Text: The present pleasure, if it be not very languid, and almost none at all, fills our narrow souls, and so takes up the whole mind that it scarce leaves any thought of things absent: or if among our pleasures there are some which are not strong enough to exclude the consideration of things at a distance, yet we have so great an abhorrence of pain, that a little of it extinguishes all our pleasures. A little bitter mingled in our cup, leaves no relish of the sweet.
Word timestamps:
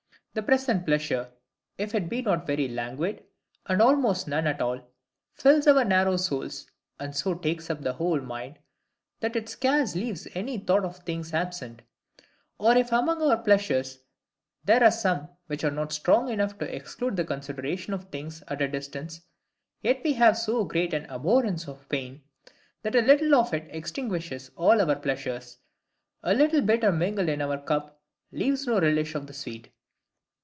The 0.33 0.41
present 0.41 0.85
pleasure, 0.85 1.29
if 1.77 1.93
it 1.93 2.07
be 2.07 2.21
not 2.21 2.47
very 2.47 2.69
languid, 2.69 3.25
and 3.65 3.81
almost 3.81 4.29
none 4.29 4.47
at 4.47 4.61
all, 4.61 4.79
fills 5.33 5.67
our 5.67 5.83
narrow 5.83 6.15
souls, 6.15 6.67
and 7.01 7.13
so 7.13 7.33
takes 7.33 7.69
up 7.69 7.81
the 7.81 7.91
whole 7.91 8.21
mind 8.21 8.57
that 9.19 9.35
it 9.35 9.49
scarce 9.49 9.93
leaves 9.93 10.29
any 10.33 10.57
thought 10.57 10.85
of 10.85 10.99
things 10.99 11.33
absent: 11.33 11.81
or 12.57 12.77
if 12.77 12.93
among 12.93 13.21
our 13.21 13.43
pleasures 13.43 13.99
there 14.63 14.81
are 14.81 14.89
some 14.89 15.27
which 15.47 15.65
are 15.65 15.69
not 15.69 15.91
strong 15.91 16.29
enough 16.29 16.57
to 16.59 16.73
exclude 16.73 17.17
the 17.17 17.25
consideration 17.25 17.93
of 17.93 18.05
things 18.05 18.41
at 18.47 18.61
a 18.61 18.69
distance, 18.69 19.23
yet 19.81 20.01
we 20.01 20.13
have 20.13 20.37
so 20.37 20.63
great 20.63 20.93
an 20.93 21.05
abhorrence 21.09 21.67
of 21.67 21.89
pain, 21.89 22.21
that 22.83 22.95
a 22.95 23.01
little 23.01 23.35
of 23.35 23.53
it 23.53 23.67
extinguishes 23.75 24.49
all 24.55 24.79
our 24.81 24.95
pleasures. 24.95 25.57
A 26.23 26.33
little 26.33 26.61
bitter 26.61 26.93
mingled 26.93 27.27
in 27.27 27.41
our 27.41 27.57
cup, 27.57 28.01
leaves 28.31 28.65
no 28.65 28.79
relish 28.79 29.13
of 29.13 29.27
the 29.27 29.33
sweet. 29.33 29.67